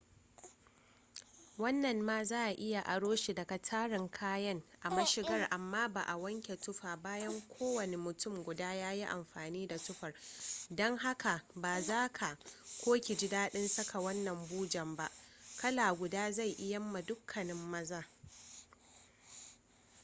wannan 1.57 2.01
ma 2.03 2.23
za 2.23 2.45
a 2.47 2.55
iya 2.57 2.81
aro 2.85 3.15
shi 3.15 3.33
daga 3.33 3.57
tarin 3.57 4.09
kayan 4.11 4.63
a 4.81 4.89
mashigar 4.89 5.47
amma 5.49 5.87
ba 5.89 6.01
a 6.07 6.17
wanke 6.17 6.55
tufa 6.57 6.95
bayan 6.97 7.41
kowane 7.47 7.97
mutum 7.97 8.43
guda 8.43 8.73
ya 8.73 8.93
yi 8.93 9.03
amfani 9.05 9.67
da 9.67 9.77
tufar 9.77 10.13
don 10.69 10.97
haka 10.97 11.41
ba 11.55 11.81
za 11.81 12.07
ka/ki 12.09 13.15
ji 13.15 13.27
dadin 13.29 13.67
saka 13.67 13.99
wannan 13.99 14.47
bujen 14.49 14.95
ba. 14.95 15.09
kala 15.57 15.93
guda 15.93 16.31
zai 16.31 16.51
iyamma 16.51 17.01
dukkanin 17.01 17.55
maza 17.69 18.05